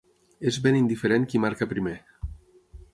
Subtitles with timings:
[0.51, 1.97] És ben indiferent qui marca primer.